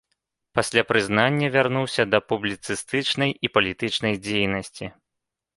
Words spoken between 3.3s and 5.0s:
і палітычнай дзейнасці.